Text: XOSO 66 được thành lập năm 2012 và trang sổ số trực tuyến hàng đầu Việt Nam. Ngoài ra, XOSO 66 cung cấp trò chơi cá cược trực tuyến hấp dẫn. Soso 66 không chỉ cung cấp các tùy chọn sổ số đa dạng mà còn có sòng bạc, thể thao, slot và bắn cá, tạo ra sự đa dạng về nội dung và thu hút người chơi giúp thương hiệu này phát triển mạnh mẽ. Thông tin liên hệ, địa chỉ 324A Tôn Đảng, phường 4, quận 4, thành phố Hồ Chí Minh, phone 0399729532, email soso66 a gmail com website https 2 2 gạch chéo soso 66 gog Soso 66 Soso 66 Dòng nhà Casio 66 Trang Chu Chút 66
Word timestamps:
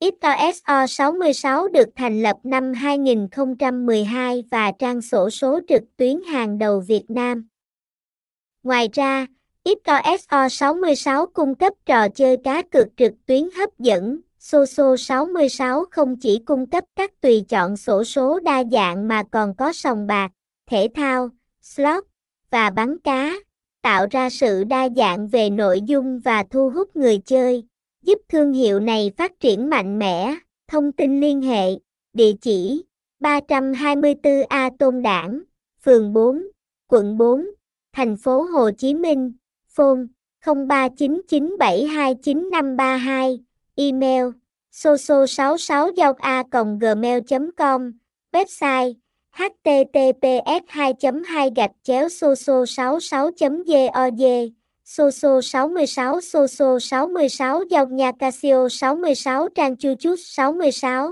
XOSO 0.00 0.86
66 0.86 1.68
được 1.68 1.88
thành 1.96 2.22
lập 2.22 2.36
năm 2.42 2.72
2012 2.72 4.44
và 4.50 4.72
trang 4.78 5.02
sổ 5.02 5.30
số 5.30 5.60
trực 5.68 5.82
tuyến 5.96 6.22
hàng 6.22 6.58
đầu 6.58 6.80
Việt 6.80 7.04
Nam. 7.08 7.48
Ngoài 8.62 8.88
ra, 8.92 9.26
XOSO 9.64 10.48
66 10.48 11.26
cung 11.26 11.54
cấp 11.54 11.72
trò 11.86 12.08
chơi 12.08 12.36
cá 12.44 12.62
cược 12.62 12.86
trực 12.96 13.12
tuyến 13.26 13.48
hấp 13.56 13.78
dẫn. 13.78 14.20
Soso 14.38 14.96
66 14.96 15.84
không 15.90 16.16
chỉ 16.16 16.38
cung 16.46 16.66
cấp 16.66 16.84
các 16.96 17.20
tùy 17.20 17.44
chọn 17.48 17.76
sổ 17.76 18.04
số 18.04 18.40
đa 18.40 18.64
dạng 18.72 19.08
mà 19.08 19.22
còn 19.30 19.54
có 19.54 19.72
sòng 19.72 20.06
bạc, 20.06 20.30
thể 20.66 20.88
thao, 20.94 21.30
slot 21.62 22.04
và 22.50 22.70
bắn 22.70 22.98
cá, 22.98 23.32
tạo 23.82 24.06
ra 24.10 24.30
sự 24.30 24.64
đa 24.64 24.88
dạng 24.96 25.28
về 25.28 25.50
nội 25.50 25.80
dung 25.80 26.20
và 26.20 26.44
thu 26.50 26.70
hút 26.70 26.96
người 26.96 27.18
chơi 27.18 27.64
giúp 28.08 28.18
thương 28.28 28.52
hiệu 28.52 28.80
này 28.80 29.12
phát 29.16 29.40
triển 29.40 29.70
mạnh 29.70 29.98
mẽ. 29.98 30.34
Thông 30.68 30.92
tin 30.92 31.20
liên 31.20 31.42
hệ, 31.42 31.70
địa 32.12 32.32
chỉ 32.40 32.84
324A 33.20 34.70
Tôn 34.78 35.02
Đảng, 35.02 35.42
phường 35.84 36.12
4, 36.12 36.42
quận 36.88 37.18
4, 37.18 37.46
thành 37.92 38.16
phố 38.16 38.42
Hồ 38.42 38.70
Chí 38.78 38.94
Minh, 38.94 39.32
phone 39.68 40.00
0399729532, 40.44 43.38
email 43.74 44.24
soso66 44.72 46.14
a 46.18 46.42
gmail 46.80 47.18
com 47.56 47.92
website 48.32 48.94
https 49.32 50.62
2 50.68 50.92
2 51.26 51.50
gạch 51.56 51.72
chéo 51.82 52.08
soso 52.08 52.66
66 52.66 53.30
gog 53.94 54.20
Soso 54.90 55.42
66 55.42 56.20
Soso 56.22 56.78
66 56.78 57.64
Dòng 57.70 57.96
nhà 57.96 58.12
Casio 58.12 58.68
66 58.68 59.48
Trang 59.54 59.76
Chu 59.76 59.94
Chút 59.94 60.16
66 60.18 61.10